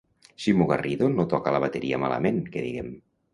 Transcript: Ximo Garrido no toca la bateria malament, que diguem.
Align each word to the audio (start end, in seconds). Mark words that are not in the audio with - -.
Ximo 0.43 0.65
Garrido 0.71 1.09
no 1.17 1.25
toca 1.33 1.53
la 1.57 1.61
bateria 1.65 2.01
malament, 2.05 2.41
que 2.57 2.65
diguem. 2.71 2.91